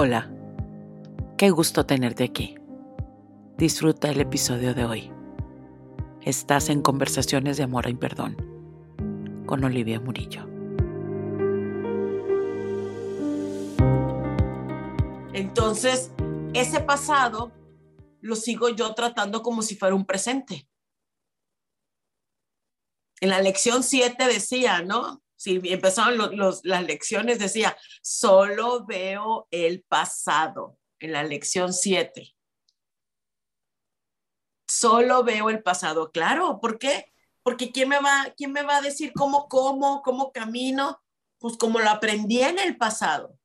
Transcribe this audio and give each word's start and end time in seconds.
Hola, 0.00 0.30
qué 1.36 1.50
gusto 1.50 1.84
tenerte 1.84 2.22
aquí. 2.22 2.54
Disfruta 3.56 4.08
el 4.08 4.20
episodio 4.20 4.72
de 4.72 4.84
hoy. 4.84 5.12
Estás 6.22 6.68
en 6.68 6.82
Conversaciones 6.82 7.56
de 7.56 7.64
Amor 7.64 7.88
y 7.88 7.96
Perdón 7.96 8.36
con 9.44 9.64
Olivia 9.64 9.98
Murillo. 9.98 10.48
Entonces, 15.32 16.12
ese 16.54 16.78
pasado 16.78 17.50
lo 18.20 18.36
sigo 18.36 18.68
yo 18.68 18.94
tratando 18.94 19.42
como 19.42 19.62
si 19.62 19.74
fuera 19.74 19.96
un 19.96 20.06
presente. 20.06 20.68
En 23.20 23.30
la 23.30 23.42
lección 23.42 23.82
7 23.82 24.28
decía, 24.28 24.80
¿no? 24.80 25.20
Si 25.38 25.60
empezaron 25.64 26.36
las 26.36 26.82
lecciones, 26.84 27.38
decía, 27.38 27.76
solo 28.02 28.84
veo 28.84 29.46
el 29.50 29.82
pasado. 29.82 30.78
En 31.00 31.12
la 31.12 31.22
lección 31.22 31.72
7. 31.72 32.34
Solo 34.68 35.22
veo 35.22 35.48
el 35.48 35.62
pasado. 35.62 36.10
Claro, 36.10 36.60
¿por 36.60 36.78
qué? 36.78 37.12
Porque 37.44 37.70
¿quién 37.70 37.88
me 37.88 38.00
va, 38.00 38.34
quién 38.36 38.52
me 38.52 38.62
va 38.62 38.78
a 38.78 38.82
decir 38.82 39.12
cómo 39.14 39.48
como, 39.48 40.02
cómo 40.02 40.32
camino? 40.32 41.00
Pues 41.38 41.56
como 41.56 41.78
lo 41.78 41.88
aprendí 41.88 42.42
en 42.42 42.58
el 42.58 42.76
pasado 42.76 43.38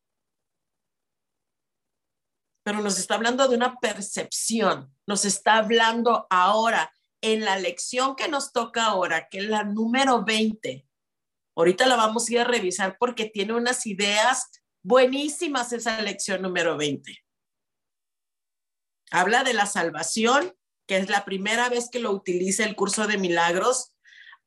pero 2.64 2.82
nos 2.82 2.98
está 2.98 3.16
hablando 3.16 3.48
de 3.48 3.56
una 3.56 3.78
percepción, 3.80 4.96
nos 5.06 5.26
está 5.26 5.58
hablando 5.58 6.26
ahora 6.30 6.94
en 7.22 7.44
la 7.46 7.58
lección 7.58 8.16
que 8.16 8.30
nos 8.30 8.52
toca 8.52 8.86
ahora, 8.86 9.28
que 9.30 9.40
es 9.40 9.46
la 9.46 9.64
número 9.64 10.24
20. 10.24 10.88
Ahorita 11.56 11.86
la 11.86 11.96
vamos 11.96 12.28
a 12.28 12.34
ir 12.34 12.40
a 12.40 12.46
revisar 12.46 12.98
porque 13.00 13.26
tiene 13.26 13.54
unas 13.54 13.86
ideas 13.86 14.50
buenísimas 14.84 15.72
esa 15.74 16.02
lección 16.02 16.42
número 16.42 16.78
20. 16.78 17.18
Habla 19.12 19.44
de 19.44 19.54
la 19.54 19.66
salvación, 19.66 20.56
que 20.88 20.98
es 20.98 21.10
la 21.10 21.24
primera 21.26 21.70
vez 21.70 21.90
que 21.92 22.00
lo 22.00 22.12
utiliza 22.12 22.66
el 22.66 22.76
curso 22.76 23.08
de 23.08 23.18
milagros. 23.18 23.94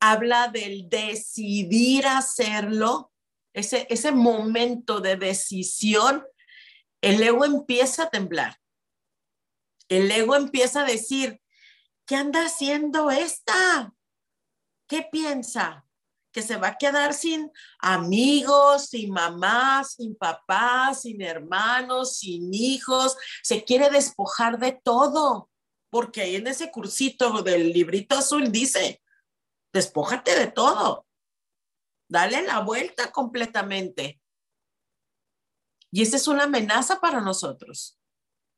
Habla 0.01 0.49
del 0.49 0.89
decidir 0.89 2.07
hacerlo, 2.07 3.13
ese, 3.55 3.87
ese 3.89 4.13
momento 4.13 5.01
de 5.01 5.17
decisión 5.17 6.25
el 7.01 7.23
ego 7.23 7.45
empieza 7.45 8.05
a 8.05 8.11
temblar. 8.11 8.59
El 9.89 10.11
ego 10.11 10.35
empieza 10.35 10.83
a 10.83 10.87
decir, 10.87 11.41
¿qué 12.05 12.17
anda 12.17 12.45
haciendo 12.45 13.11
esta? 13.11 13.95
¿Qué 14.89 15.07
piensa? 15.11 15.86
Que 16.37 16.43
se 16.43 16.59
va 16.59 16.69
a 16.69 16.77
quedar 16.77 17.15
sin 17.15 17.51
amigos, 17.79 18.91
sin 18.91 19.11
mamá, 19.11 19.83
sin 19.85 20.15
papá, 20.15 20.93
sin 20.93 21.23
hermanos, 21.23 22.19
sin 22.19 22.53
hijos. 22.53 23.17
Se 23.43 23.65
quiere 23.65 23.89
despojar 23.89 24.59
de 24.59 24.73
todo, 24.73 25.49
porque 25.89 26.21
ahí 26.21 26.37
en 26.37 26.47
ese 26.47 26.71
cursito 26.71 27.41
del 27.41 27.73
librito 27.73 28.17
azul 28.19 28.53
dice, 28.53 29.03
despójate 29.73 30.39
de 30.39 30.49
todo. 30.49 31.07
Dale 32.07 32.43
la 32.43 32.61
vuelta 32.61 33.11
completamente. 33.13 34.21
Y 35.91 36.03
esa 36.03 36.19
es 36.19 36.29
una 36.29 36.43
amenaza 36.43 37.01
para 37.01 37.23
nosotros. 37.23 37.99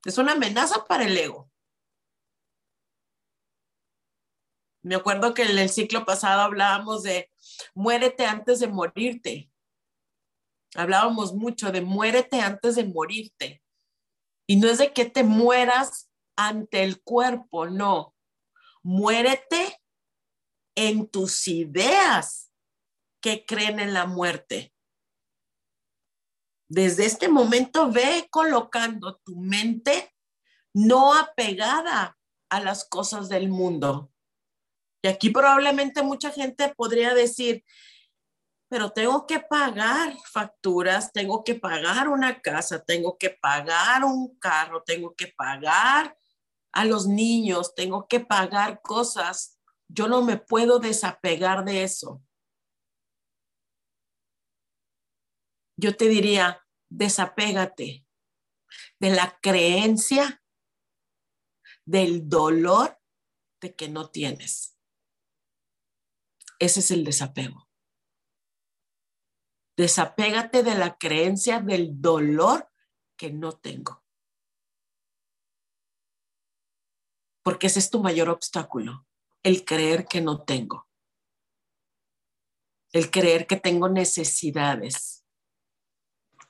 Es 0.05 0.19
una 0.19 0.33
amenaza 0.33 0.85
para 0.85 1.05
el 1.05 1.17
ego. 1.17 1.48
Me 4.89 4.95
acuerdo 4.95 5.35
que 5.35 5.43
en 5.43 5.59
el 5.59 5.69
ciclo 5.69 6.07
pasado 6.07 6.41
hablábamos 6.41 7.03
de 7.03 7.31
muérete 7.75 8.25
antes 8.25 8.59
de 8.59 8.69
morirte. 8.69 9.53
Hablábamos 10.75 11.35
mucho 11.35 11.71
de 11.71 11.83
muérete 11.83 12.41
antes 12.41 12.77
de 12.77 12.87
morirte. 12.87 13.63
Y 14.47 14.57
no 14.57 14.67
es 14.67 14.79
de 14.79 14.95
que 14.95 15.05
te 15.05 15.25
mueras 15.25 16.11
ante 16.37 16.85
el 16.85 17.03
cuerpo, 17.03 17.67
no. 17.67 18.17
Muérete 18.83 19.79
en 20.75 21.07
tus 21.07 21.47
ideas 21.49 22.51
que 23.21 23.45
creen 23.45 23.81
en 23.81 23.93
la 23.93 24.07
muerte. 24.07 24.73
Desde 26.67 27.05
este 27.05 27.29
momento 27.29 27.93
ve 27.93 28.27
colocando 28.31 29.19
tu 29.19 29.37
mente 29.37 30.15
no 30.73 31.13
apegada 31.15 32.19
a 32.49 32.61
las 32.61 32.89
cosas 32.89 33.29
del 33.29 33.51
mundo. 33.51 34.11
Y 35.03 35.09
aquí 35.09 35.31
probablemente 35.31 36.03
mucha 36.03 36.31
gente 36.31 36.75
podría 36.77 37.15
decir, 37.15 37.65
pero 38.69 38.91
tengo 38.91 39.27
que 39.27 39.41
pagar 39.41 40.17
facturas, 40.31 41.13
tengo 41.13 41.45
que 41.45 41.55
pagar 41.55 42.09
una 42.09 42.41
casa, 42.41 42.85
tengo 42.85 43.17
que 43.17 43.31
pagar 43.31 44.05
un 44.05 44.37
carro, 44.39 44.83
tengo 44.83 45.15
que 45.15 45.29
pagar 45.29 46.17
a 46.73 46.85
los 46.85 47.07
niños, 47.07 47.75
tengo 47.75 48.07
que 48.09 48.21
pagar 48.21 48.81
cosas. 48.83 49.59
Yo 49.89 50.09
no 50.09 50.23
me 50.23 50.37
puedo 50.37 50.79
desapegar 50.79 51.65
de 51.65 51.85
eso. 51.85 52.23
yo 55.79 55.97
te 55.97 56.09
diría, 56.09 56.67
desapégate 56.91 58.05
de 58.99 59.11
la 59.11 59.39
creencia 59.41 60.43
del 61.87 62.29
dolor 62.29 63.01
de 63.61 63.75
que 63.77 63.89
no 63.89 64.11
tienes. 64.11 64.78
Ese 66.59 66.81
es 66.81 66.91
el 66.91 67.05
desapego. 67.05 67.69
Desapégate 69.77 70.63
de 70.63 70.75
la 70.75 70.99
creencia 70.99 71.61
del 71.61 72.01
dolor 72.01 72.69
que 73.17 73.31
no 73.31 73.53
tengo. 73.53 74.05
Porque 77.45 77.69
ese 77.69 77.79
es 77.79 77.91
tu 77.91 78.03
mayor 78.03 78.29
obstáculo, 78.29 79.07
el 79.43 79.65
creer 79.65 80.07
que 80.07 80.21
no 80.21 80.43
tengo. 80.43 80.89
El 82.93 83.11
creer 83.11 83.47
que 83.47 83.57
tengo 83.57 83.89
necesidades 83.89 85.19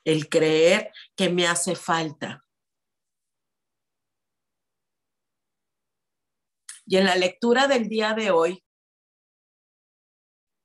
el 0.08 0.30
creer 0.30 0.90
que 1.14 1.28
me 1.28 1.46
hace 1.46 1.76
falta. 1.76 2.42
Y 6.86 6.96
en 6.96 7.04
la 7.04 7.14
lectura 7.14 7.68
del 7.68 7.90
día 7.90 8.14
de 8.14 8.30
hoy, 8.30 8.64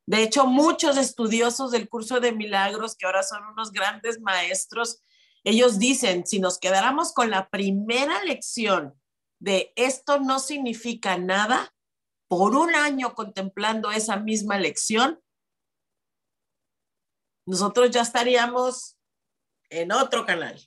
de 0.05 0.23
hecho, 0.23 0.45
muchos 0.45 0.97
estudiosos 0.97 1.71
del 1.71 1.87
curso 1.87 2.19
de 2.19 2.33
milagros, 2.33 2.95
que 2.95 3.05
ahora 3.05 3.23
son 3.23 3.45
unos 3.45 3.71
grandes 3.71 4.19
maestros, 4.19 5.01
ellos 5.45 5.79
dicen, 5.79 6.25
si 6.25 6.39
nos 6.39 6.59
quedáramos 6.59 7.13
con 7.13 7.29
la 7.29 7.49
primera 7.49 8.23
lección 8.23 8.99
de 9.39 9.73
esto 9.75 10.19
no 10.19 10.39
significa 10.39 11.17
nada, 11.17 11.73
por 12.27 12.55
un 12.55 12.73
año 12.75 13.13
contemplando 13.13 13.91
esa 13.91 14.17
misma 14.17 14.57
lección, 14.57 15.21
nosotros 17.45 17.91
ya 17.91 18.01
estaríamos 18.01 18.97
en 19.69 19.91
otro 19.91 20.25
canal. 20.25 20.59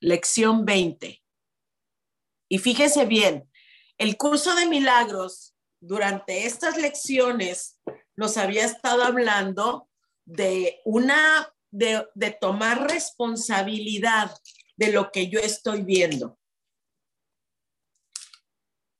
Lección 0.00 0.64
20. 0.64 1.22
Y 2.48 2.58
fíjese 2.58 3.06
bien, 3.06 3.50
el 3.96 4.16
curso 4.16 4.54
de 4.54 4.66
milagros 4.66 5.49
durante 5.80 6.46
estas 6.46 6.76
lecciones 6.76 7.78
nos 8.16 8.36
había 8.36 8.64
estado 8.64 9.02
hablando 9.02 9.88
de 10.24 10.80
una, 10.84 11.52
de, 11.70 12.06
tomar 12.40 12.88
responsabilidad 12.88 14.30
de 14.76 14.92
lo 14.92 15.10
que 15.10 15.28
yo 15.28 15.40
estoy 15.40 15.82
viendo. 15.82 16.38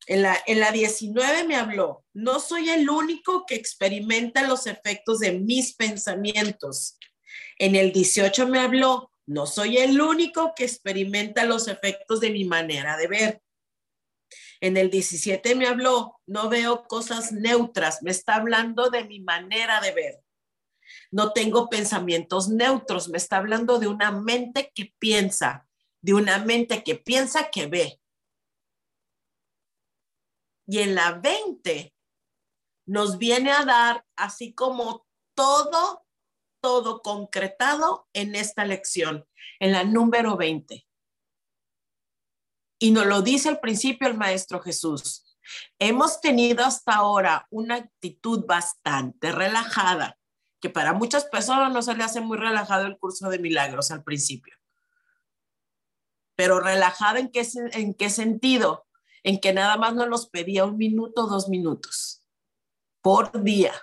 En 0.07 0.23
la, 0.23 0.37
en 0.47 0.59
la 0.59 0.73
19 0.73 1.45
me 1.45 1.55
habló, 1.55 2.05
no 2.15 2.41
soy 2.41 2.71
el 2.71 2.91
único 2.91 3.45
que 3.47 3.55
experimenta 3.55 4.49
los 4.49 4.67
efectos 4.67 5.21
de 5.21 5.39
mis 5.39 5.75
pensamientos. 5.77 6.99
En 7.59 7.77
el 7.77 7.93
18 7.93 8.49
me 8.49 8.59
habló, 8.59 9.13
no 9.27 9.47
soy 9.47 9.77
el 9.77 10.01
único 10.01 10.55
que 10.57 10.65
experimenta 10.65 11.45
los 11.45 11.69
efectos 11.69 12.21
de 12.21 12.31
mi 12.31 12.45
manera 12.45 12.97
de 12.97 13.07
ver. 13.07 13.43
En 14.61 14.77
el 14.77 14.91
17 14.91 15.55
me 15.55 15.67
habló, 15.67 16.21
no 16.27 16.51
veo 16.51 16.85
cosas 16.85 17.33
neutras, 17.33 18.03
me 18.03 18.11
está 18.11 18.35
hablando 18.35 18.91
de 18.91 19.05
mi 19.05 19.21
manera 19.21 19.81
de 19.81 19.93
ver. 19.93 20.25
No 21.11 21.33
tengo 21.33 21.71
pensamientos 21.71 22.49
neutros, 22.49 23.09
me 23.09 23.17
está 23.17 23.39
hablando 23.39 23.79
de 23.79 23.87
una 23.87 24.13
mente 24.13 24.71
que 24.75 24.95
piensa, 24.99 25.67
de 26.03 26.15
una 26.15 26.39
mente 26.39 26.85
que 26.85 26.97
piensa 26.97 27.51
que 27.51 27.67
ve. 27.67 28.01
Y 30.67 30.81
en 30.81 30.95
la 30.95 31.13
20 31.13 31.95
nos 32.87 33.19
viene 33.19 33.53
a 33.53 33.65
dar 33.65 34.05
así 34.15 34.53
como 34.53 35.07
todo, 35.35 36.05
todo 36.61 37.03
concretado 37.03 38.09
en 38.13 38.35
esta 38.35 38.65
lección, 38.65 39.27
en 39.59 39.73
la 39.73 39.85
número 39.85 40.37
20. 40.37 40.87
Y 42.83 42.93
nos 42.93 43.07
lo 43.07 43.21
dice 43.21 43.51
al 43.51 43.61
principio 43.61 44.09
el 44.09 44.17
Maestro 44.17 44.61
Jesús. 44.61 45.23
Hemos 45.79 46.21
tenido 46.23 46.65
hasta 46.65 46.95
ahora 46.95 47.47
una 47.51 47.77
actitud 47.77 48.47
bastante 48.47 49.33
relajada 49.33 50.17
que 50.61 50.71
para 50.71 50.95
muchas 50.95 51.27
personas 51.27 51.73
no 51.73 51.83
se 51.83 51.95
le 51.95 52.05
hace 52.05 52.23
muy 52.23 52.39
relajado 52.39 52.87
el 52.87 52.99
curso 52.99 53.29
de 53.29 53.39
milagros 53.39 53.91
al 53.91 54.03
principio. 54.03 54.57
Pero 56.37 56.61
relajada 56.61 57.19
en 57.19 57.31
qué, 57.31 57.47
en 57.73 57.93
qué 57.93 58.09
sentido? 58.09 58.87
En 59.23 59.41
que 59.41 59.53
nada 59.53 59.77
más 59.77 59.95
nos 59.95 60.09
los 60.09 60.31
pedía 60.31 60.65
un 60.65 60.79
minuto, 60.79 61.27
dos 61.27 61.51
minutos 61.51 62.25
por 63.03 63.43
día. 63.43 63.75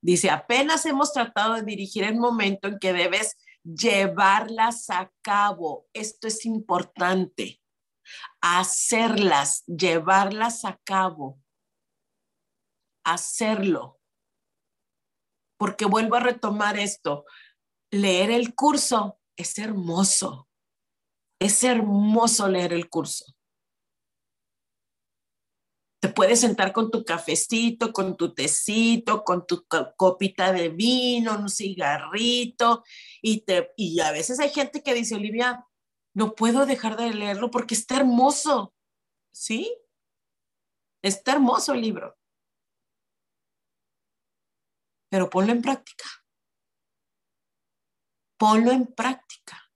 Dice, 0.00 0.30
apenas 0.30 0.86
hemos 0.86 1.12
tratado 1.12 1.54
de 1.54 1.62
dirigir 1.62 2.04
el 2.04 2.16
momento 2.16 2.68
en 2.68 2.78
que 2.78 2.92
debes 2.92 3.36
llevarlas 3.64 4.90
a 4.90 5.12
cabo. 5.22 5.86
Esto 5.92 6.28
es 6.28 6.44
importante. 6.46 7.60
Hacerlas, 8.40 9.64
llevarlas 9.66 10.64
a 10.64 10.78
cabo. 10.84 11.40
Hacerlo. 13.04 14.00
Porque 15.58 15.84
vuelvo 15.84 16.16
a 16.16 16.20
retomar 16.20 16.78
esto. 16.78 17.24
Leer 17.90 18.30
el 18.30 18.54
curso 18.54 19.20
es 19.36 19.58
hermoso. 19.58 20.48
Es 21.40 21.62
hermoso 21.64 22.48
leer 22.48 22.72
el 22.72 22.88
curso. 22.88 23.24
Te 26.02 26.08
puedes 26.08 26.40
sentar 26.40 26.72
con 26.72 26.90
tu 26.90 27.04
cafecito, 27.04 27.92
con 27.92 28.16
tu 28.16 28.34
tecito, 28.34 29.22
con 29.22 29.46
tu 29.46 29.64
copita 29.96 30.52
de 30.52 30.68
vino, 30.68 31.38
un 31.38 31.48
cigarrito, 31.48 32.82
y, 33.22 33.42
te, 33.42 33.72
y 33.76 34.00
a 34.00 34.10
veces 34.10 34.40
hay 34.40 34.50
gente 34.50 34.82
que 34.82 34.94
dice, 34.94 35.14
Olivia, 35.14 35.64
no 36.12 36.34
puedo 36.34 36.66
dejar 36.66 36.96
de 36.96 37.14
leerlo 37.14 37.52
porque 37.52 37.74
está 37.74 37.98
hermoso. 37.98 38.74
¿Sí? 39.32 39.72
Está 41.02 41.34
hermoso 41.34 41.72
el 41.72 41.82
libro. 41.82 42.18
Pero 45.08 45.30
ponlo 45.30 45.52
en 45.52 45.62
práctica. 45.62 46.04
Ponlo 48.36 48.72
en 48.72 48.86
práctica. 48.86 49.70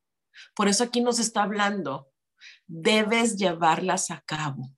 Por 0.56 0.67
eso 0.67 0.82
aquí 0.82 1.00
nos 1.00 1.20
está 1.20 1.44
hablando. 1.44 2.12
Debes 2.67 3.37
llevarlas 3.37 4.11
a 4.11 4.22
cabo. 4.22 4.75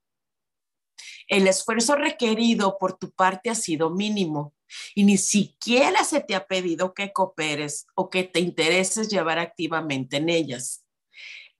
El 1.28 1.46
esfuerzo 1.46 1.94
requerido 1.94 2.78
por 2.78 2.98
tu 2.98 3.10
parte 3.10 3.50
ha 3.50 3.54
sido 3.54 3.90
mínimo 3.90 4.54
y 4.94 5.04
ni 5.04 5.18
siquiera 5.18 6.02
se 6.04 6.20
te 6.20 6.34
ha 6.34 6.46
pedido 6.46 6.94
que 6.94 7.12
cooperes 7.12 7.86
o 7.94 8.08
que 8.08 8.24
te 8.24 8.40
intereses 8.40 9.08
llevar 9.08 9.38
activamente 9.38 10.16
en 10.16 10.30
ellas. 10.30 10.84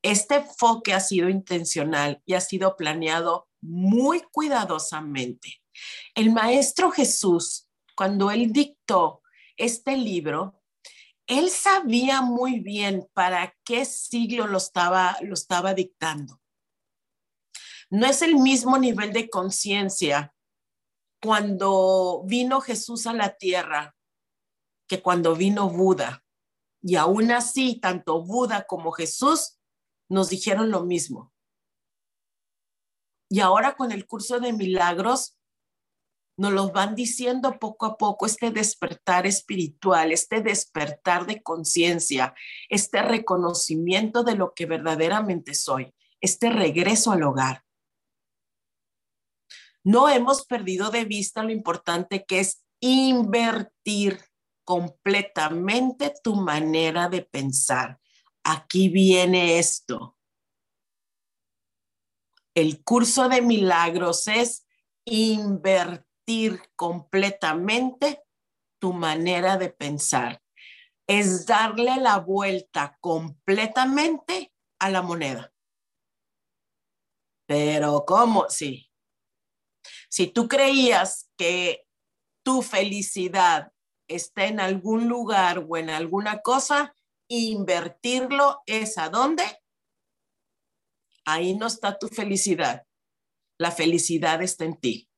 Este 0.02 0.36
enfoque 0.36 0.94
ha 0.94 1.00
sido 1.00 1.28
intencional 1.28 2.22
y 2.24 2.34
ha 2.34 2.40
sido 2.40 2.76
planeado 2.76 3.48
muy 3.60 4.22
cuidadosamente. 4.32 5.60
El 6.14 6.32
Maestro 6.32 6.90
Jesús, 6.90 7.68
cuando 7.94 8.30
él 8.30 8.52
dictó 8.52 9.22
este 9.56 9.96
libro, 9.96 10.62
él 11.26 11.50
sabía 11.50 12.22
muy 12.22 12.60
bien 12.60 13.06
para 13.12 13.54
qué 13.64 13.84
siglo 13.84 14.46
lo 14.46 14.56
estaba, 14.56 15.18
lo 15.20 15.34
estaba 15.34 15.74
dictando. 15.74 16.40
No 17.90 18.06
es 18.06 18.20
el 18.22 18.36
mismo 18.36 18.76
nivel 18.78 19.12
de 19.12 19.30
conciencia 19.30 20.34
cuando 21.22 22.22
vino 22.26 22.60
Jesús 22.60 23.06
a 23.06 23.14
la 23.14 23.36
tierra 23.36 23.96
que 24.86 25.02
cuando 25.02 25.34
vino 25.34 25.70
Buda. 25.70 26.24
Y 26.82 26.96
aún 26.96 27.30
así, 27.30 27.80
tanto 27.80 28.22
Buda 28.22 28.66
como 28.66 28.92
Jesús 28.92 29.58
nos 30.08 30.28
dijeron 30.28 30.70
lo 30.70 30.84
mismo. 30.84 31.32
Y 33.30 33.40
ahora 33.40 33.76
con 33.76 33.90
el 33.92 34.06
curso 34.06 34.38
de 34.38 34.52
milagros, 34.52 35.38
nos 36.38 36.52
lo 36.52 36.70
van 36.70 36.94
diciendo 36.94 37.58
poco 37.58 37.84
a 37.86 37.98
poco, 37.98 38.24
este 38.24 38.50
despertar 38.50 39.26
espiritual, 39.26 40.12
este 40.12 40.40
despertar 40.40 41.26
de 41.26 41.42
conciencia, 41.42 42.34
este 42.68 43.02
reconocimiento 43.02 44.22
de 44.22 44.36
lo 44.36 44.54
que 44.54 44.66
verdaderamente 44.66 45.54
soy, 45.54 45.94
este 46.20 46.48
regreso 46.48 47.10
al 47.10 47.24
hogar 47.24 47.67
no 49.84 50.08
hemos 50.08 50.44
perdido 50.44 50.90
de 50.90 51.04
vista 51.04 51.42
lo 51.42 51.50
importante 51.50 52.24
que 52.24 52.40
es 52.40 52.64
invertir 52.80 54.20
completamente 54.64 56.12
tu 56.22 56.36
manera 56.36 57.08
de 57.08 57.22
pensar. 57.22 57.98
Aquí 58.44 58.88
viene 58.88 59.58
esto. 59.58 60.16
El 62.54 62.82
curso 62.82 63.28
de 63.28 63.40
milagros 63.40 64.26
es 64.26 64.66
invertir 65.04 66.60
completamente 66.76 68.22
tu 68.78 68.92
manera 68.92 69.56
de 69.56 69.70
pensar. 69.70 70.42
Es 71.06 71.46
darle 71.46 71.96
la 71.96 72.18
vuelta 72.18 72.98
completamente 73.00 74.52
a 74.78 74.90
la 74.90 75.02
moneda. 75.02 75.52
Pero 77.46 78.04
¿cómo? 78.06 78.46
Sí, 78.50 78.87
si 80.08 80.26
tú 80.26 80.48
creías 80.48 81.30
que 81.36 81.86
tu 82.42 82.62
felicidad 82.62 83.72
está 84.08 84.46
en 84.46 84.60
algún 84.60 85.08
lugar 85.08 85.64
o 85.68 85.76
en 85.76 85.90
alguna 85.90 86.40
cosa, 86.40 86.94
invertirlo 87.28 88.62
es 88.66 88.96
a 88.98 89.10
dónde? 89.10 89.44
Ahí 91.26 91.54
no 91.54 91.66
está 91.66 91.98
tu 91.98 92.08
felicidad. 92.08 92.86
La 93.58 93.70
felicidad 93.70 94.42
está 94.42 94.64
en 94.64 94.80
ti. 94.80 95.10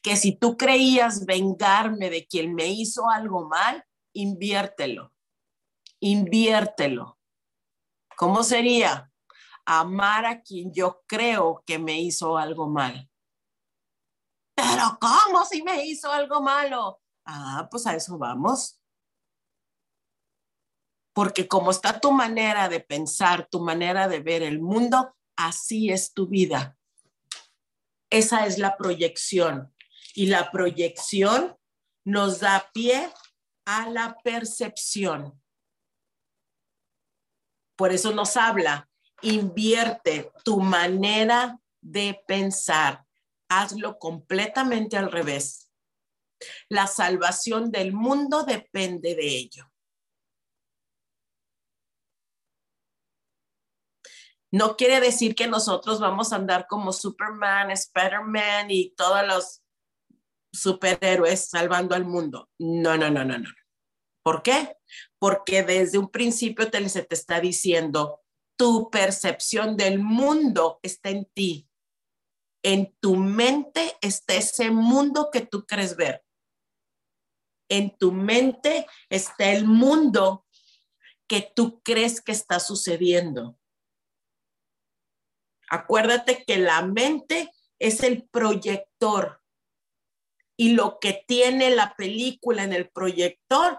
Que 0.00 0.16
si 0.16 0.36
tú 0.36 0.56
creías 0.56 1.26
vengarme 1.26 2.08
de 2.08 2.26
quien 2.26 2.54
me 2.54 2.68
hizo 2.68 3.10
algo 3.10 3.48
mal, 3.48 3.84
inviértelo. 4.12 5.12
Inviértelo. 5.98 7.18
¿Cómo 8.16 8.44
sería? 8.44 9.10
Amar 9.70 10.24
a 10.24 10.40
quien 10.40 10.72
yo 10.72 11.02
creo 11.06 11.62
que 11.66 11.78
me 11.78 12.00
hizo 12.00 12.38
algo 12.38 12.68
mal. 12.68 13.10
Pero 14.54 14.98
¿cómo 14.98 15.44
si 15.44 15.62
me 15.62 15.84
hizo 15.84 16.10
algo 16.10 16.40
malo? 16.40 17.02
Ah, 17.26 17.68
pues 17.70 17.86
a 17.86 17.94
eso 17.94 18.16
vamos. 18.16 18.80
Porque 21.12 21.46
como 21.46 21.70
está 21.70 22.00
tu 22.00 22.12
manera 22.12 22.70
de 22.70 22.80
pensar, 22.80 23.46
tu 23.50 23.60
manera 23.60 24.08
de 24.08 24.20
ver 24.20 24.42
el 24.42 24.58
mundo, 24.58 25.14
así 25.36 25.90
es 25.90 26.14
tu 26.14 26.26
vida. 26.26 26.78
Esa 28.08 28.46
es 28.46 28.56
la 28.56 28.78
proyección. 28.78 29.74
Y 30.14 30.28
la 30.28 30.50
proyección 30.50 31.58
nos 32.06 32.40
da 32.40 32.70
pie 32.72 33.12
a 33.66 33.90
la 33.90 34.16
percepción. 34.24 35.38
Por 37.76 37.92
eso 37.92 38.12
nos 38.12 38.38
habla, 38.38 38.88
invierte 39.22 40.30
tu 40.44 40.60
manera 40.60 41.58
de 41.80 42.20
pensar 42.26 43.04
hazlo 43.48 43.98
completamente 43.98 44.96
al 44.96 45.10
revés. 45.10 45.70
La 46.68 46.86
salvación 46.86 47.70
del 47.70 47.92
mundo 47.92 48.44
depende 48.44 49.14
de 49.14 49.26
ello. 49.26 49.64
No 54.50 54.76
quiere 54.76 55.00
decir 55.00 55.34
que 55.34 55.46
nosotros 55.46 56.00
vamos 56.00 56.32
a 56.32 56.36
andar 56.36 56.66
como 56.68 56.92
Superman, 56.92 57.70
Spider-Man 57.70 58.70
y 58.70 58.94
todos 58.94 59.26
los 59.26 59.62
superhéroes 60.52 61.50
salvando 61.50 61.94
al 61.94 62.06
mundo. 62.06 62.48
No, 62.58 62.96
no, 62.96 63.10
no, 63.10 63.24
no, 63.24 63.38
no. 63.38 63.50
¿Por 64.22 64.42
qué? 64.42 64.76
Porque 65.18 65.62
desde 65.62 65.98
un 65.98 66.10
principio 66.10 66.70
te, 66.70 66.88
se 66.88 67.02
te 67.02 67.14
está 67.14 67.40
diciendo, 67.40 68.22
tu 68.58 68.90
percepción 68.90 69.76
del 69.76 70.00
mundo 70.00 70.80
está 70.82 71.08
en 71.08 71.24
ti 71.32 71.68
en 72.62 72.94
tu 73.00 73.16
mente 73.16 73.96
está 74.00 74.34
ese 74.34 74.70
mundo 74.70 75.30
que 75.32 75.40
tú 75.40 75.64
crees 75.64 75.96
ver. 75.96 76.24
En 77.70 77.96
tu 77.96 78.12
mente 78.12 78.86
está 79.08 79.50
el 79.52 79.66
mundo 79.66 80.46
que 81.28 81.52
tú 81.54 81.82
crees 81.82 82.20
que 82.20 82.32
está 82.32 82.58
sucediendo. 82.58 83.58
Acuérdate 85.70 86.44
que 86.44 86.58
la 86.58 86.82
mente 86.82 87.50
es 87.78 88.02
el 88.02 88.26
proyector 88.28 89.42
y 90.56 90.72
lo 90.72 90.98
que 90.98 91.24
tiene 91.26 91.70
la 91.70 91.94
película 91.94 92.64
en 92.64 92.72
el 92.72 92.90
proyector 92.90 93.78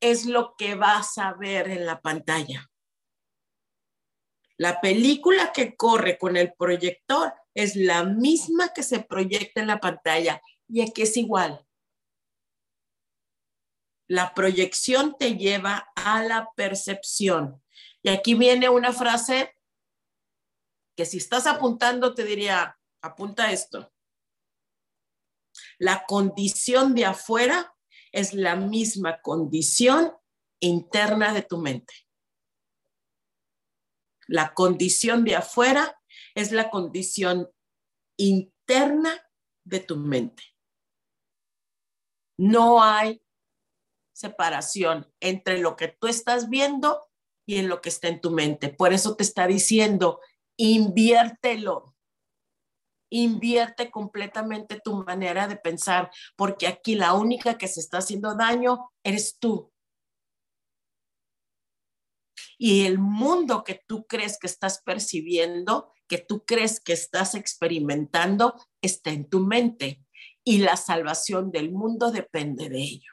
es 0.00 0.26
lo 0.26 0.56
que 0.56 0.74
vas 0.74 1.16
a 1.16 1.32
ver 1.34 1.70
en 1.70 1.86
la 1.86 2.00
pantalla. 2.00 2.68
La 4.62 4.80
película 4.80 5.52
que 5.52 5.74
corre 5.74 6.16
con 6.18 6.36
el 6.36 6.52
proyector 6.52 7.34
es 7.52 7.74
la 7.74 8.04
misma 8.04 8.72
que 8.72 8.84
se 8.84 9.00
proyecta 9.00 9.60
en 9.60 9.66
la 9.66 9.80
pantalla 9.80 10.40
y 10.68 10.82
aquí 10.82 11.02
es 11.02 11.16
igual. 11.16 11.66
La 14.06 14.34
proyección 14.34 15.16
te 15.18 15.36
lleva 15.36 15.90
a 15.96 16.22
la 16.22 16.48
percepción. 16.54 17.60
Y 18.04 18.10
aquí 18.10 18.34
viene 18.34 18.68
una 18.68 18.92
frase 18.92 19.52
que 20.96 21.06
si 21.06 21.16
estás 21.16 21.48
apuntando 21.48 22.14
te 22.14 22.22
diría, 22.22 22.78
apunta 23.02 23.50
esto. 23.50 23.92
La 25.78 26.04
condición 26.06 26.94
de 26.94 27.06
afuera 27.06 27.74
es 28.12 28.32
la 28.32 28.54
misma 28.54 29.20
condición 29.22 30.12
interna 30.60 31.34
de 31.34 31.42
tu 31.42 31.58
mente. 31.58 32.01
La 34.26 34.54
condición 34.54 35.24
de 35.24 35.36
afuera 35.36 35.98
es 36.34 36.52
la 36.52 36.70
condición 36.70 37.50
interna 38.16 39.20
de 39.64 39.80
tu 39.80 39.96
mente. 39.96 40.42
No 42.38 42.82
hay 42.82 43.22
separación 44.12 45.12
entre 45.20 45.58
lo 45.58 45.76
que 45.76 45.88
tú 45.88 46.06
estás 46.06 46.48
viendo 46.48 47.08
y 47.46 47.56
en 47.56 47.68
lo 47.68 47.80
que 47.80 47.88
está 47.88 48.08
en 48.08 48.20
tu 48.20 48.30
mente. 48.30 48.68
Por 48.68 48.92
eso 48.92 49.16
te 49.16 49.24
está 49.24 49.46
diciendo, 49.46 50.20
inviértelo. 50.56 51.94
Invierte 53.10 53.90
completamente 53.90 54.80
tu 54.80 55.04
manera 55.04 55.46
de 55.46 55.56
pensar, 55.56 56.10
porque 56.34 56.66
aquí 56.66 56.94
la 56.94 57.12
única 57.12 57.58
que 57.58 57.68
se 57.68 57.80
está 57.80 57.98
haciendo 57.98 58.34
daño 58.34 58.90
eres 59.04 59.38
tú. 59.38 59.71
Y 62.64 62.86
el 62.86 62.98
mundo 62.98 63.64
que 63.64 63.82
tú 63.88 64.06
crees 64.06 64.38
que 64.38 64.46
estás 64.46 64.80
percibiendo, 64.82 65.92
que 66.06 66.18
tú 66.18 66.44
crees 66.44 66.78
que 66.78 66.92
estás 66.92 67.34
experimentando, 67.34 68.54
está 68.80 69.10
en 69.10 69.28
tu 69.28 69.40
mente. 69.40 70.06
Y 70.44 70.58
la 70.58 70.76
salvación 70.76 71.50
del 71.50 71.72
mundo 71.72 72.12
depende 72.12 72.68
de 72.68 72.78
ello. 72.78 73.10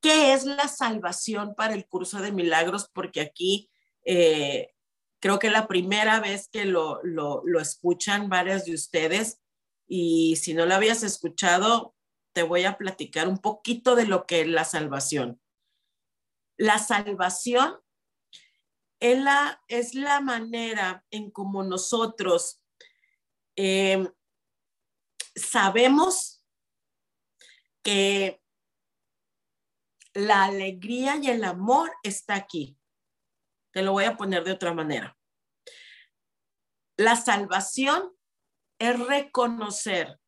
¿Qué 0.00 0.32
es 0.32 0.46
la 0.46 0.68
salvación 0.68 1.54
para 1.54 1.74
el 1.74 1.86
curso 1.86 2.22
de 2.22 2.32
milagros? 2.32 2.88
Porque 2.90 3.20
aquí 3.20 3.70
eh, 4.06 4.72
creo 5.20 5.38
que 5.38 5.50
la 5.50 5.68
primera 5.68 6.18
vez 6.20 6.48
que 6.48 6.64
lo, 6.64 7.02
lo, 7.02 7.42
lo 7.44 7.60
escuchan 7.60 8.30
varias 8.30 8.64
de 8.64 8.72
ustedes 8.72 9.42
y 9.86 10.36
si 10.36 10.54
no 10.54 10.64
lo 10.64 10.74
habías 10.74 11.02
escuchado, 11.02 11.94
te 12.32 12.42
voy 12.42 12.64
a 12.64 12.78
platicar 12.78 13.28
un 13.28 13.36
poquito 13.36 13.94
de 13.94 14.06
lo 14.06 14.24
que 14.24 14.40
es 14.40 14.48
la 14.48 14.64
salvación. 14.64 15.38
La 16.56 16.78
salvación 16.78 17.83
es 19.04 19.18
la, 19.18 19.62
es 19.68 19.94
la 19.94 20.22
manera 20.22 21.04
en 21.10 21.30
como 21.30 21.62
nosotros 21.62 22.62
eh, 23.54 24.10
sabemos 25.36 26.42
que 27.82 28.42
la 30.14 30.44
alegría 30.44 31.16
y 31.16 31.28
el 31.28 31.44
amor 31.44 31.92
está 32.02 32.34
aquí. 32.34 32.78
Te 33.74 33.82
lo 33.82 33.92
voy 33.92 34.04
a 34.04 34.16
poner 34.16 34.42
de 34.42 34.52
otra 34.52 34.72
manera. 34.72 35.18
La 36.96 37.14
salvación 37.14 38.10
es 38.78 38.98
reconocer 38.98 40.18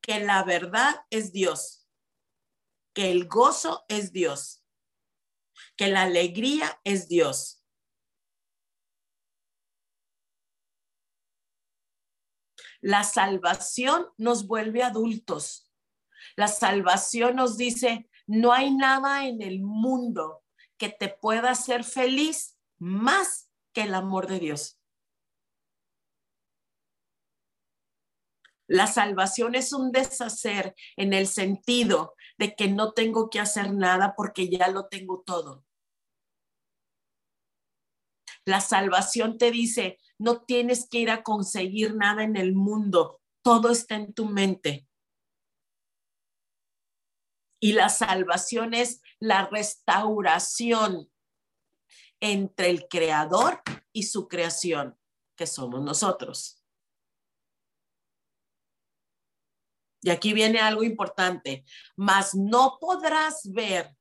que 0.00 0.20
la 0.20 0.44
verdad 0.44 0.94
es 1.10 1.32
Dios, 1.32 1.88
que 2.94 3.10
el 3.10 3.26
gozo 3.26 3.84
es 3.88 4.12
Dios, 4.12 4.62
que 5.76 5.88
la 5.88 6.02
alegría 6.02 6.80
es 6.84 7.08
Dios. 7.08 7.65
La 12.86 13.02
salvación 13.02 14.06
nos 14.16 14.46
vuelve 14.46 14.84
adultos. 14.84 15.72
La 16.36 16.46
salvación 16.46 17.34
nos 17.34 17.56
dice, 17.56 18.08
no 18.28 18.52
hay 18.52 18.72
nada 18.72 19.26
en 19.26 19.42
el 19.42 19.60
mundo 19.60 20.44
que 20.76 20.90
te 20.90 21.08
pueda 21.08 21.50
hacer 21.50 21.82
feliz 21.82 22.56
más 22.78 23.50
que 23.72 23.82
el 23.82 23.94
amor 23.96 24.28
de 24.28 24.38
Dios. 24.38 24.80
La 28.68 28.86
salvación 28.86 29.56
es 29.56 29.72
un 29.72 29.90
deshacer 29.90 30.76
en 30.96 31.12
el 31.12 31.26
sentido 31.26 32.14
de 32.38 32.54
que 32.54 32.68
no 32.68 32.92
tengo 32.92 33.30
que 33.30 33.40
hacer 33.40 33.74
nada 33.74 34.14
porque 34.16 34.48
ya 34.48 34.68
lo 34.68 34.86
tengo 34.86 35.24
todo. 35.26 35.65
La 38.46 38.60
salvación 38.60 39.38
te 39.38 39.50
dice, 39.50 39.98
no 40.18 40.44
tienes 40.44 40.88
que 40.88 40.98
ir 40.98 41.10
a 41.10 41.24
conseguir 41.24 41.96
nada 41.96 42.22
en 42.22 42.36
el 42.36 42.54
mundo, 42.54 43.20
todo 43.42 43.70
está 43.70 43.96
en 43.96 44.14
tu 44.14 44.26
mente. 44.26 44.88
Y 47.60 47.72
la 47.72 47.88
salvación 47.88 48.72
es 48.72 49.02
la 49.18 49.48
restauración 49.48 51.10
entre 52.20 52.70
el 52.70 52.86
creador 52.86 53.62
y 53.92 54.04
su 54.04 54.28
creación, 54.28 54.96
que 55.36 55.48
somos 55.48 55.82
nosotros. 55.82 56.62
Y 60.02 60.10
aquí 60.10 60.32
viene 60.32 60.60
algo 60.60 60.84
importante, 60.84 61.64
mas 61.96 62.36
no 62.36 62.78
podrás 62.80 63.50
ver. 63.52 63.96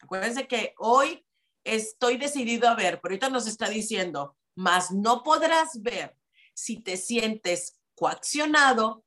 Acuérdense 0.00 0.48
que 0.48 0.74
hoy 0.78 1.24
estoy 1.74 2.16
decidido 2.16 2.68
a 2.68 2.74
ver, 2.74 3.00
pero 3.00 3.12
ahorita 3.12 3.30
nos 3.30 3.46
está 3.46 3.68
diciendo, 3.68 4.36
mas 4.54 4.90
no 4.90 5.22
podrás 5.22 5.82
ver 5.82 6.16
si 6.54 6.80
te 6.80 6.96
sientes 6.96 7.78
coaccionado 7.94 9.04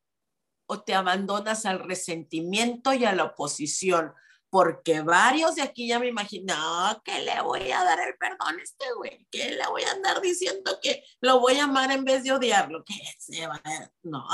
o 0.67 0.83
te 0.83 0.93
abandonas 0.93 1.65
al 1.65 1.79
resentimiento 1.79 2.93
y 2.93 3.03
a 3.03 3.13
la 3.13 3.25
oposición, 3.25 4.13
porque 4.49 5.01
varios 5.01 5.55
de 5.55 5.61
aquí 5.61 5.87
ya 5.87 5.99
me 5.99 6.07
imagino, 6.07 6.55
que 7.03 7.19
le 7.19 7.41
voy 7.41 7.71
a 7.71 7.83
dar 7.83 7.99
el 7.99 8.15
perdón 8.17 8.59
a 8.59 8.63
este 8.63 8.85
güey, 8.93 9.27
que 9.29 9.51
le 9.51 9.67
voy 9.67 9.83
a 9.83 9.91
andar 9.91 10.21
diciendo 10.21 10.79
que 10.81 11.03
lo 11.19 11.39
voy 11.39 11.57
a 11.57 11.65
amar 11.65 11.91
en 11.91 12.05
vez 12.05 12.23
de 12.23 12.31
odiarlo, 12.31 12.83
que 12.85 12.93
se 13.17 13.47
va 13.47 13.61
a... 13.63 13.91
No, 14.03 14.25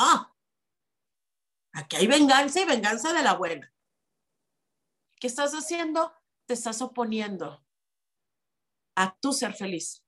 aquí 1.73 1.95
hay 1.95 2.07
venganza 2.07 2.61
y 2.61 2.65
venganza 2.65 3.13
de 3.13 3.23
la 3.23 3.33
buena. 3.33 3.73
¿Qué 5.19 5.27
estás 5.27 5.53
haciendo? 5.53 6.13
Te 6.45 6.53
estás 6.53 6.81
oponiendo 6.81 7.66
a 8.97 9.15
tu 9.21 9.31
ser 9.31 9.53
feliz. 9.53 10.03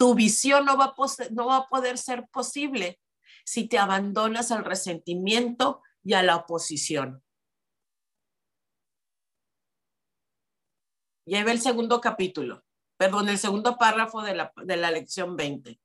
tu 0.00 0.14
visión 0.14 0.64
no 0.64 0.78
va, 0.78 0.94
a 0.96 1.28
no 1.30 1.44
va 1.44 1.56
a 1.56 1.68
poder 1.68 1.98
ser 1.98 2.26
posible 2.28 2.98
si 3.44 3.68
te 3.68 3.76
abandonas 3.78 4.50
al 4.50 4.64
resentimiento 4.64 5.82
y 6.02 6.14
a 6.14 6.22
la 6.22 6.36
oposición. 6.36 7.22
Lleve 11.26 11.52
el 11.52 11.60
segundo 11.60 12.00
capítulo, 12.00 12.64
perdón, 12.96 13.28
el 13.28 13.36
segundo 13.36 13.76
párrafo 13.76 14.22
de 14.22 14.34
la, 14.34 14.54
de 14.64 14.76
la 14.78 14.90
lección 14.90 15.36
20. 15.36 15.78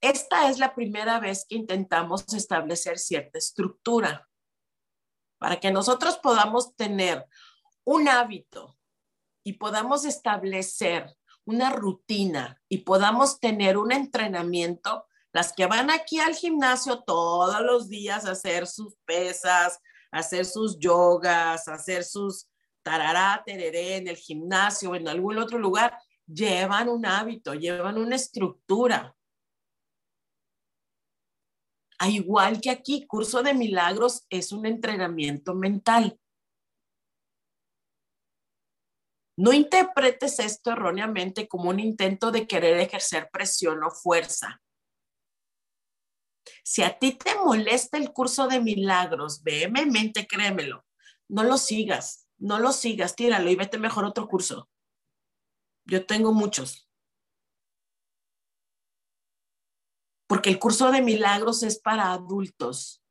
Esta 0.00 0.48
es 0.48 0.60
la 0.60 0.76
primera 0.76 1.18
vez 1.18 1.46
que 1.48 1.56
intentamos 1.56 2.32
establecer 2.32 3.00
cierta 3.00 3.38
estructura 3.38 4.28
para 5.44 5.60
que 5.60 5.70
nosotros 5.70 6.16
podamos 6.16 6.74
tener 6.74 7.26
un 7.84 8.08
hábito 8.08 8.78
y 9.44 9.52
podamos 9.52 10.06
establecer 10.06 11.14
una 11.44 11.68
rutina 11.68 12.58
y 12.66 12.78
podamos 12.78 13.38
tener 13.40 13.76
un 13.76 13.92
entrenamiento, 13.92 15.04
las 15.34 15.52
que 15.52 15.66
van 15.66 15.90
aquí 15.90 16.18
al 16.18 16.34
gimnasio 16.34 17.02
todos 17.02 17.60
los 17.60 17.90
días 17.90 18.24
a 18.24 18.30
hacer 18.30 18.66
sus 18.66 18.94
pesas, 19.04 19.78
hacer 20.10 20.46
sus 20.46 20.78
yogas, 20.78 21.68
hacer 21.68 22.04
sus 22.04 22.48
tarará, 22.82 23.42
tereré 23.44 23.96
en 23.96 24.08
el 24.08 24.16
gimnasio 24.16 24.92
o 24.92 24.94
en 24.94 25.08
algún 25.08 25.36
otro 25.36 25.58
lugar, 25.58 25.98
llevan 26.26 26.88
un 26.88 27.04
hábito, 27.04 27.52
llevan 27.52 27.98
una 27.98 28.16
estructura. 28.16 29.14
A 32.04 32.10
igual 32.10 32.60
que 32.60 32.68
aquí, 32.68 33.06
curso 33.06 33.42
de 33.42 33.54
milagros 33.54 34.26
es 34.28 34.52
un 34.52 34.66
entrenamiento 34.66 35.54
mental. 35.54 36.20
No 39.38 39.54
interpretes 39.54 40.38
esto 40.38 40.72
erróneamente 40.72 41.48
como 41.48 41.70
un 41.70 41.80
intento 41.80 42.30
de 42.30 42.46
querer 42.46 42.78
ejercer 42.78 43.30
presión 43.32 43.82
o 43.84 43.90
fuerza. 43.90 44.62
Si 46.62 46.82
a 46.82 46.98
ti 46.98 47.12
te 47.12 47.36
molesta 47.36 47.96
el 47.96 48.12
curso 48.12 48.48
de 48.48 48.60
milagros, 48.60 49.42
vehemente, 49.42 50.26
créemelo, 50.26 50.84
no 51.26 51.42
lo 51.42 51.56
sigas, 51.56 52.28
no 52.36 52.58
lo 52.58 52.72
sigas, 52.72 53.16
tíralo 53.16 53.48
y 53.48 53.56
vete 53.56 53.78
mejor 53.78 54.04
otro 54.04 54.28
curso. 54.28 54.68
Yo 55.86 56.04
tengo 56.04 56.34
muchos. 56.34 56.86
Porque 60.26 60.50
el 60.50 60.58
curso 60.58 60.90
de 60.90 61.02
milagros 61.02 61.62
es 61.62 61.78
para 61.78 62.12
adultos, 62.12 63.02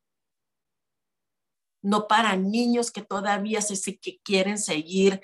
no 1.83 2.07
para 2.07 2.35
niños 2.35 2.91
que 2.91 3.01
todavía 3.01 3.61
se, 3.61 3.99
que 3.99 4.19
quieren 4.21 4.57
seguir 4.57 5.21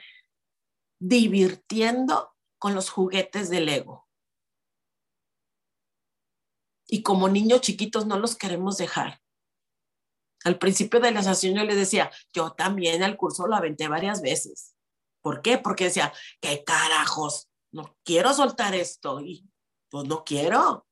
divirtiendo 1.00 2.36
con 2.60 2.76
los 2.76 2.90
juguetes 2.90 3.50
del 3.50 3.70
ego. 3.70 4.08
Y 6.88 7.02
como 7.02 7.30
niños 7.30 7.62
chiquitos 7.62 8.06
no 8.06 8.20
los 8.20 8.36
queremos 8.36 8.78
dejar. 8.78 9.22
Al 10.44 10.58
principio 10.58 11.00
de 11.00 11.12
la 11.12 11.24
sesión 11.24 11.56
yo 11.56 11.64
les 11.64 11.76
decía, 11.76 12.12
yo 12.34 12.52
también 12.52 13.04
al 13.04 13.18
curso 13.18 13.48
lo 13.48 13.56
aventé 13.56 13.88
varias 13.88 14.22
veces. 14.22 14.76
¿Por 15.22 15.42
qué? 15.42 15.58
Porque 15.58 15.86
decía, 15.86 16.14
¿qué 16.42 16.64
carajos? 16.64 17.50
No 17.72 17.98
quiero 18.04 18.34
soltar 18.34 18.74
esto. 18.74 19.22
Y 19.22 19.50
Pues 19.90 20.08
no 20.08 20.24
quiero. 20.24 20.89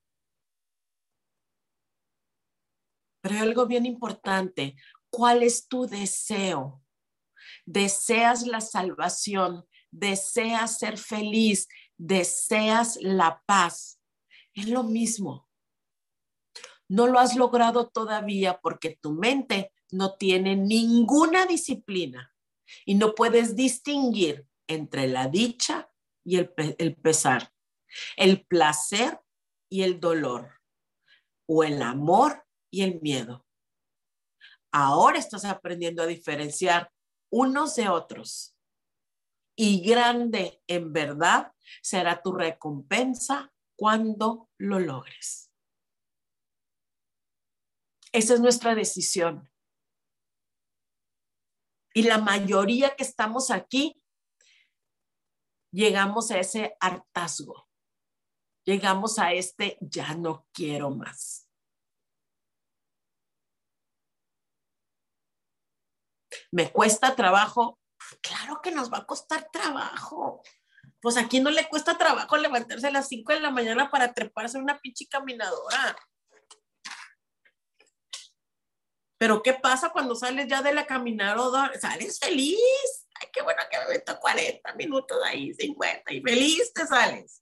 Pero 3.27 3.41
algo 3.41 3.65
bien 3.65 3.85
importante. 3.85 4.77
¿Cuál 5.09 5.43
es 5.43 5.67
tu 5.67 5.85
deseo? 5.85 6.81
¿Deseas 7.65 8.47
la 8.47 8.61
salvación? 8.61 9.65
¿Deseas 9.91 10.79
ser 10.79 10.97
feliz? 10.97 11.67
¿Deseas 11.97 12.97
la 13.01 13.43
paz? 13.45 13.99
Es 14.53 14.69
lo 14.69 14.83
mismo. 14.83 15.49
No 16.87 17.07
lo 17.07 17.19
has 17.19 17.35
logrado 17.35 17.89
todavía 17.89 18.61
porque 18.61 18.97
tu 19.01 19.11
mente 19.11 19.73
no 19.91 20.15
tiene 20.15 20.55
ninguna 20.55 21.45
disciplina 21.45 22.33
y 22.85 22.95
no 22.95 23.13
puedes 23.13 23.57
distinguir 23.57 24.47
entre 24.67 25.07
la 25.07 25.27
dicha 25.27 25.91
y 26.23 26.37
el, 26.37 26.53
el 26.77 26.95
pesar, 26.95 27.53
el 28.15 28.45
placer 28.45 29.19
y 29.69 29.81
el 29.81 29.99
dolor, 29.99 30.61
o 31.45 31.65
el 31.65 31.81
amor 31.81 32.46
y 32.71 32.83
el 32.83 32.99
miedo. 33.01 33.45
Ahora 34.71 35.17
estás 35.17 35.45
aprendiendo 35.45 36.03
a 36.03 36.07
diferenciar 36.07 36.91
unos 37.31 37.75
de 37.75 37.89
otros. 37.89 38.55
Y 39.55 39.81
grande 39.81 40.61
en 40.67 40.93
verdad 40.93 41.51
será 41.81 42.21
tu 42.21 42.31
recompensa 42.33 43.51
cuando 43.75 44.49
lo 44.59 44.79
logres. 44.79 45.51
Esa 48.11 48.35
es 48.35 48.39
nuestra 48.39 48.75
decisión. 48.75 49.49
Y 51.93 52.03
la 52.03 52.19
mayoría 52.19 52.95
que 52.95 53.03
estamos 53.03 53.49
aquí, 53.49 53.99
llegamos 55.71 56.29
a 56.29 56.39
ese 56.39 56.75
hartazgo. 56.79 57.67
Llegamos 58.65 59.17
a 59.17 59.33
este 59.33 59.77
ya 59.81 60.13
no 60.13 60.47
quiero 60.51 60.91
más. 60.91 61.46
¿Me 66.51 66.71
cuesta 66.71 67.15
trabajo? 67.15 67.79
Claro 68.21 68.61
que 68.61 68.71
nos 68.71 68.91
va 68.91 68.99
a 68.99 69.05
costar 69.05 69.49
trabajo. 69.51 70.41
Pues 71.01 71.17
aquí 71.17 71.39
no 71.39 71.51
le 71.51 71.67
cuesta 71.67 71.97
trabajo 71.97 72.37
levantarse 72.37 72.87
a 72.87 72.91
las 72.91 73.07
5 73.07 73.33
de 73.33 73.39
la 73.39 73.51
mañana 73.51 73.89
para 73.89 74.13
treparse 74.13 74.57
una 74.57 74.79
pinche 74.79 75.07
caminadora. 75.07 75.95
Pero 79.19 79.41
¿qué 79.41 79.53
pasa 79.53 79.89
cuando 79.89 80.15
sales 80.15 80.47
ya 80.47 80.61
de 80.61 80.73
la 80.73 80.85
caminadora? 80.85 81.71
Sales 81.79 82.19
feliz. 82.19 82.57
Ay, 83.19 83.29
qué 83.33 83.41
bueno 83.41 83.61
que 83.69 83.79
me 83.79 83.87
meto 83.89 84.19
40 84.19 84.73
minutos 84.75 85.17
ahí, 85.25 85.53
50 85.53 86.13
y 86.13 86.21
feliz 86.21 86.71
te 86.73 86.85
sales. 86.85 87.41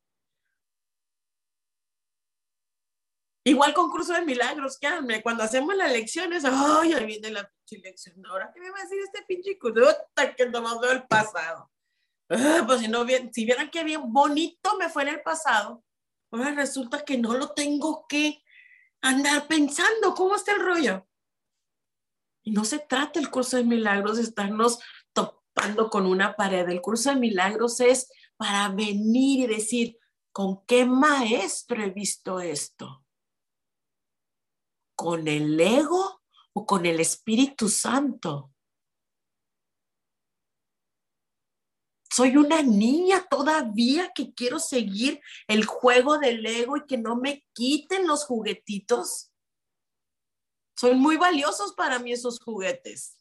Igual 3.47 3.75
con 3.75 3.91
curso 3.91 4.13
de 4.13 4.25
milagros, 4.25 4.79
quédame, 4.79 5.21
cuando 5.21 5.43
hacemos 5.43 5.75
las 5.75 5.91
lecciones, 5.91 6.43
ay, 6.45 6.93
ahí 6.93 7.05
viene 7.05 7.29
la 7.29 7.47
pinche 7.47 7.83
lección. 7.83 8.25
Ahora, 8.25 8.51
¿qué 8.51 8.59
me 8.59 8.71
va 8.71 8.79
a 8.79 8.81
decir 8.81 8.97
este 9.03 9.21
pinche 9.27 9.59
curso? 9.59 9.87
que 10.35 10.49
nomás 10.49 10.79
veo 10.79 10.91
el 10.91 11.05
pasado. 11.05 11.71
Ah, 12.27 12.63
pues 12.65 12.79
si 12.79 12.87
no, 12.87 13.05
si 13.31 13.45
vieran 13.45 13.69
qué 13.69 13.83
bien 13.83 14.11
bonito 14.11 14.75
me 14.79 14.89
fue 14.89 15.03
en 15.03 15.09
el 15.09 15.21
pasado, 15.21 15.83
ahora 16.31 16.55
resulta 16.55 17.05
que 17.05 17.19
no 17.19 17.37
lo 17.37 17.51
tengo 17.51 18.07
que 18.09 18.41
andar 18.99 19.47
pensando. 19.47 20.15
¿Cómo 20.15 20.35
está 20.35 20.53
el 20.53 20.65
rollo? 20.65 21.07
Y 22.43 22.49
no 22.49 22.65
se 22.65 22.79
trata 22.79 23.19
el 23.19 23.29
curso 23.29 23.57
de 23.57 23.63
milagros 23.63 24.17
de 24.17 24.23
estarnos 24.23 24.79
topando 25.13 25.91
con 25.91 26.07
una 26.07 26.35
pared. 26.35 26.67
El 26.67 26.81
curso 26.81 27.11
de 27.11 27.17
milagros 27.17 27.79
es 27.79 28.09
para 28.37 28.69
venir 28.69 29.51
y 29.51 29.53
decir, 29.53 29.99
¿con 30.31 30.65
qué 30.65 30.83
maestro 30.83 31.83
he 31.83 31.91
visto 31.91 32.39
esto? 32.39 33.04
Con 34.95 35.27
el 35.27 35.59
ego 35.59 36.21
o 36.53 36.65
con 36.65 36.85
el 36.85 36.99
Espíritu 36.99 37.69
Santo. 37.69 38.51
Soy 42.09 42.37
una 42.37 42.61
niña 42.61 43.27
todavía 43.29 44.13
que 44.15 44.33
quiero 44.33 44.59
seguir 44.59 45.21
el 45.47 45.65
juego 45.65 46.17
del 46.17 46.45
ego 46.45 46.77
y 46.77 46.85
que 46.85 46.97
no 46.97 47.17
me 47.17 47.45
quiten 47.51 48.07
los 48.07 48.23
juguetitos. 48.23 49.33
Son 50.77 50.97
muy 50.97 51.17
valiosos 51.17 51.73
para 51.73 51.99
mí 51.99 52.13
esos 52.13 52.39
juguetes. 52.39 53.19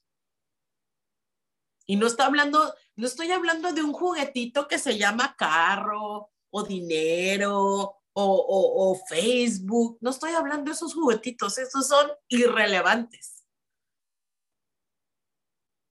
Y 1.86 1.96
no 1.96 2.06
está 2.06 2.26
hablando, 2.26 2.72
no 2.94 3.06
estoy 3.06 3.32
hablando 3.32 3.72
de 3.72 3.82
un 3.82 3.92
juguetito 3.92 4.68
que 4.68 4.78
se 4.78 4.96
llama 4.96 5.34
carro 5.36 6.30
o 6.50 6.62
dinero 6.62 8.03
o, 8.14 9.00
Facebook. 9.08 9.98
No 10.00 10.10
estoy 10.10 10.32
hablando 10.32 10.70
de 10.70 10.72
esos 10.72 10.94
juguetitos, 10.94 11.58
esos 11.58 11.88
son 11.88 12.10
irrelevantes. 12.28 13.46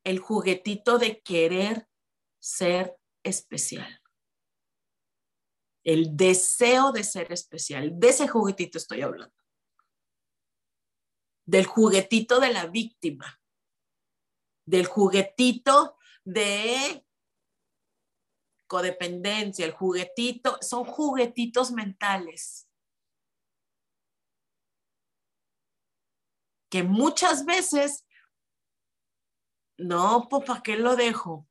El 0.04 0.20
juguetito 0.20 0.98
de 0.98 1.22
querer 1.22 1.88
ser 2.40 2.98
especial. 3.24 4.02
El 5.84 6.16
deseo 6.16 6.92
de 6.92 7.04
ser 7.04 7.32
especial. 7.32 8.00
De 8.00 8.10
ese 8.10 8.28
juguetito 8.28 8.78
estoy 8.78 9.02
hablando. 9.02 9.36
Del 11.46 11.66
juguetito 11.66 12.40
de 12.40 12.54
la 12.54 12.68
víctima. 12.68 13.42
Del 14.66 14.86
juguetito 14.86 15.98
de 16.24 17.03
codependencia, 18.74 19.68
el 19.68 19.72
juguetito, 19.72 20.58
son 20.60 20.84
juguetitos 20.84 21.72
mentales. 21.72 22.68
Que 26.72 26.82
muchas 26.82 27.46
veces, 27.46 28.04
no, 29.78 30.28
pues 30.28 30.44
¿para 30.48 30.64
qué 30.64 30.76
lo 30.76 30.96
dejo? 30.96 31.48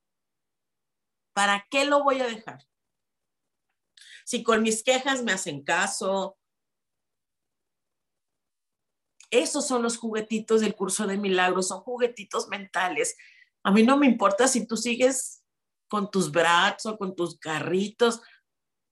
¿Para 1.32 1.64
qué 1.70 1.84
lo 1.84 2.02
voy 2.02 2.20
a 2.20 2.26
dejar? 2.26 2.66
Si 4.24 4.42
con 4.42 4.60
mis 4.60 4.82
quejas 4.82 5.22
me 5.22 5.30
hacen 5.30 5.62
caso. 5.62 6.36
Esos 9.30 9.68
son 9.68 9.84
los 9.84 9.96
juguetitos 9.96 10.60
del 10.60 10.74
curso 10.74 11.06
de 11.06 11.18
milagros, 11.18 11.68
son 11.68 11.82
juguetitos 11.82 12.48
mentales. 12.48 13.16
A 13.62 13.70
mí 13.70 13.84
no 13.84 13.96
me 13.96 14.06
importa 14.06 14.48
si 14.48 14.66
tú 14.66 14.76
sigues 14.76 15.41
con 15.92 16.10
tus 16.10 16.32
brazos, 16.32 16.96
con 16.96 17.14
tus 17.14 17.38
carritos, 17.38 18.22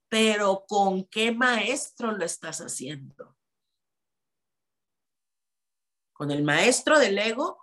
pero 0.07 0.65
¿con 0.67 1.05
qué 1.05 1.31
maestro 1.31 2.11
lo 2.11 2.23
estás 2.23 2.59
haciendo? 2.59 3.35
¿Con 6.13 6.29
el 6.29 6.43
maestro 6.43 6.99
del 6.99 7.17
ego 7.17 7.57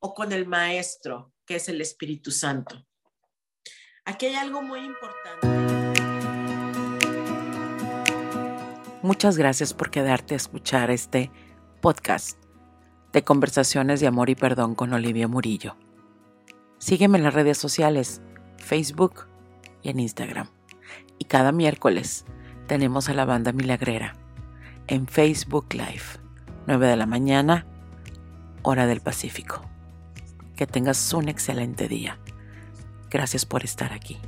o 0.00 0.12
con 0.12 0.32
el 0.32 0.46
maestro 0.46 1.32
que 1.46 1.56
es 1.56 1.70
el 1.70 1.80
Espíritu 1.80 2.30
Santo? 2.30 2.86
Aquí 4.04 4.26
hay 4.26 4.34
algo 4.34 4.60
muy 4.60 4.80
importante. 4.80 5.46
Muchas 9.02 9.38
gracias 9.38 9.72
por 9.72 9.90
quedarte 9.90 10.34
a 10.34 10.36
escuchar 10.36 10.90
este 10.90 11.30
podcast 11.80 12.38
de 13.14 13.24
conversaciones 13.24 14.00
de 14.00 14.06
amor 14.06 14.28
y 14.28 14.34
perdón 14.34 14.74
con 14.74 14.92
Olivia 14.92 15.28
Murillo. 15.28 15.78
Sígueme 16.76 17.16
en 17.16 17.24
las 17.24 17.32
redes 17.32 17.56
sociales 17.56 18.20
Facebook 18.60 19.26
y 19.82 19.90
en 19.90 20.00
Instagram. 20.00 20.48
Y 21.18 21.24
cada 21.24 21.52
miércoles 21.52 22.24
tenemos 22.66 23.08
a 23.08 23.14
la 23.14 23.24
banda 23.24 23.52
milagrera 23.52 24.14
en 24.86 25.06
Facebook 25.06 25.72
Live, 25.72 26.20
9 26.66 26.86
de 26.86 26.96
la 26.96 27.06
mañana, 27.06 27.66
hora 28.62 28.86
del 28.86 29.00
Pacífico. 29.00 29.62
Que 30.56 30.66
tengas 30.66 31.12
un 31.12 31.28
excelente 31.28 31.88
día. 31.88 32.18
Gracias 33.10 33.46
por 33.46 33.64
estar 33.64 33.92
aquí. 33.92 34.18